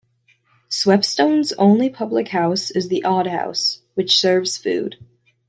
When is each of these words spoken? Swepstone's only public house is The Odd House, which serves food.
Swepstone's 0.67 1.53
only 1.59 1.87
public 1.87 2.29
house 2.29 2.71
is 2.71 2.87
The 2.87 3.03
Odd 3.03 3.27
House, 3.27 3.83
which 3.93 4.19
serves 4.19 4.57
food. 4.57 4.95